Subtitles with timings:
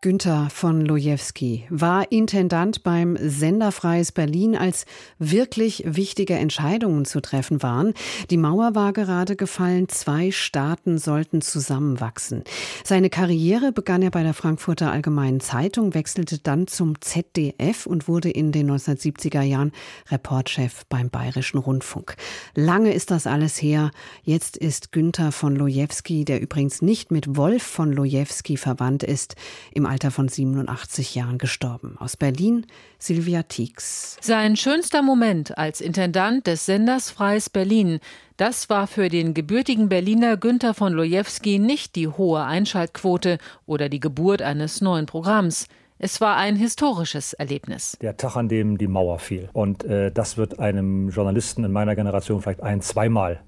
[0.00, 4.86] Günther von Lojewski war Intendant beim Senderfreies Berlin, als
[5.18, 7.94] wirklich wichtige Entscheidungen zu treffen waren.
[8.30, 12.44] Die Mauer war gerade gefallen, zwei Staaten sollten zusammenwachsen.
[12.84, 18.30] Seine Karriere begann er bei der Frankfurter Allgemeinen Zeitung, wechselte dann zum ZDF und wurde
[18.30, 19.72] in den 1970er Jahren
[20.12, 22.14] Reportchef beim Bayerischen Rundfunk.
[22.54, 23.90] Lange ist das alles her.
[24.22, 29.34] Jetzt ist Günther von Lojewski, der übrigens nicht mit Wolf von Lojewski verwandt ist,
[29.72, 31.96] im Alter von 87 Jahren gestorben.
[31.98, 32.66] Aus Berlin
[32.98, 34.16] Silvia Tieks.
[34.20, 37.98] Sein schönster Moment als Intendant des Senders Freies Berlin,
[38.36, 43.98] das war für den gebürtigen Berliner Günther von Lojewski nicht die hohe Einschaltquote oder die
[43.98, 45.66] Geburt eines neuen Programms.
[45.98, 47.96] Es war ein historisches Erlebnis.
[48.00, 49.48] Der Tag, an dem die Mauer fiel.
[49.52, 53.40] Und äh, das wird einem Journalisten in meiner Generation vielleicht ein, zweimal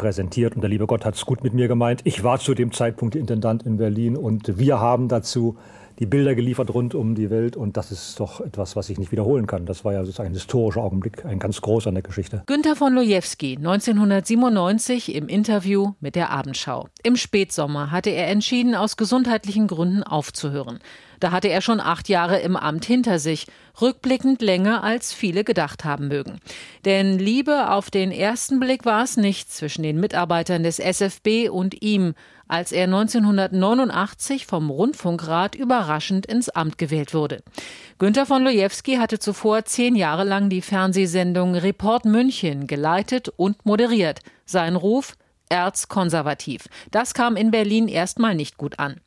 [0.00, 2.00] präsentiert und der liebe Gott hat es gut mit mir gemeint.
[2.04, 5.58] Ich war zu dem Zeitpunkt Intendant in Berlin und wir haben dazu
[5.98, 9.12] die Bilder geliefert rund um die Welt und das ist doch etwas, was ich nicht
[9.12, 9.66] wiederholen kann.
[9.66, 12.42] Das war ja sozusagen ein historischer Augenblick, ein ganz großer in der Geschichte.
[12.46, 16.88] Günter von Lojewski, 1997 im Interview mit der Abendschau.
[17.02, 20.78] Im Spätsommer hatte er entschieden, aus gesundheitlichen Gründen aufzuhören.
[21.20, 23.46] Da hatte er schon acht Jahre im Amt hinter sich,
[23.80, 26.40] rückblickend länger als viele gedacht haben mögen.
[26.84, 31.82] Denn Liebe auf den ersten Blick war es nicht zwischen den Mitarbeitern des SFB und
[31.82, 32.14] ihm,
[32.48, 37.42] als er 1989 vom Rundfunkrat überraschend ins Amt gewählt wurde.
[37.98, 44.20] Günter von Lojewski hatte zuvor zehn Jahre lang die Fernsehsendung Report München geleitet und moderiert.
[44.46, 45.14] Sein Ruf
[45.50, 46.64] erzkonservativ.
[46.90, 49.00] Das kam in Berlin erstmal nicht gut an.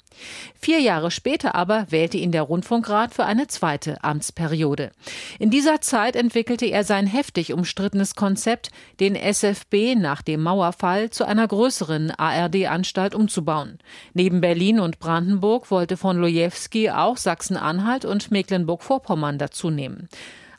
[0.60, 4.92] Vier Jahre später aber wählte ihn der Rundfunkrat für eine zweite Amtsperiode.
[5.40, 8.70] In dieser Zeit entwickelte er sein heftig umstrittenes Konzept,
[9.00, 13.80] den SFB nach dem Mauerfall zu einer größeren ARD-Anstalt umzubauen.
[14.14, 20.10] Neben Berlin und Brandenburg wollte von Lojewski auch Sachsen-Anhalt und Mecklenburg-Vorpommern dazunehmen.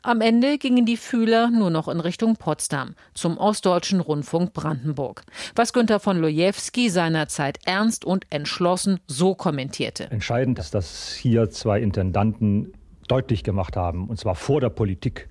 [0.05, 5.23] Am Ende gingen die Fühler nur noch in Richtung Potsdam, zum Ostdeutschen Rundfunk Brandenburg.
[5.55, 10.11] Was Günter von Lojewski seinerzeit ernst und entschlossen so kommentierte.
[10.11, 12.73] Entscheidend ist, dass hier zwei Intendanten
[13.07, 15.27] deutlich gemacht haben, und zwar vor der Politik,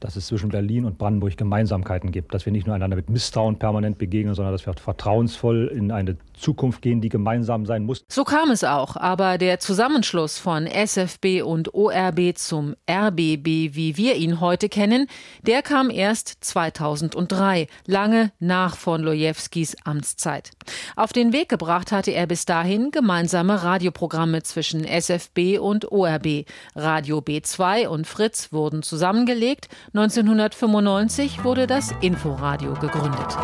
[0.00, 3.58] dass es zwischen Berlin und Brandenburg Gemeinsamkeiten gibt, dass wir nicht nur einander mit Misstrauen
[3.58, 8.04] permanent begegnen, sondern dass wir vertrauensvoll in eine Zukunft gehen, die gemeinsam sein muss.
[8.08, 14.16] So kam es auch, aber der Zusammenschluss von SFB und ORB zum RBB, wie wir
[14.16, 15.06] ihn heute kennen,
[15.42, 20.50] der kam erst 2003, lange nach von Lojewskis Amtszeit.
[20.96, 26.46] Auf den Weg gebracht hatte er bis dahin gemeinsame Radioprogramme zwischen SFB und ORB.
[26.74, 33.36] Radio B2 und Fritz wurden zusammengelegt 1995 wurde das Inforadio gegründet.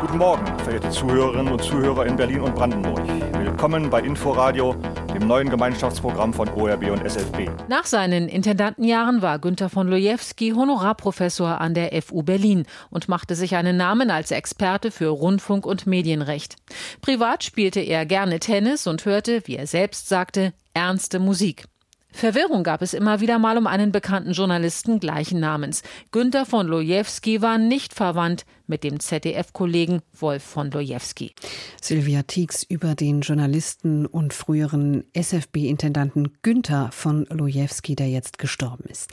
[0.00, 3.00] Guten Morgen, verehrte Zuhörerinnen und Zuhörer in Berlin und Brandenburg.
[3.38, 4.74] Willkommen bei Inforadio,
[5.14, 7.48] dem neuen Gemeinschaftsprogramm von ORB und SFB.
[7.68, 13.54] Nach seinen Intendantenjahren war Günter von Lojewski Honorarprofessor an der FU Berlin und machte sich
[13.54, 16.56] einen Namen als Experte für Rundfunk und Medienrecht.
[17.00, 21.66] Privat spielte er gerne Tennis und hörte, wie er selbst sagte, ernste Musik.
[22.16, 25.82] Verwirrung gab es immer wieder mal um einen bekannten Journalisten gleichen Namens.
[26.12, 31.34] Günter von Lojewski war nicht verwandt mit dem ZDF-Kollegen Wolf von Lojewski.
[31.82, 39.12] Sylvia Tieks über den Journalisten und früheren SFB-Intendanten Günther von Lojewski, der jetzt gestorben ist.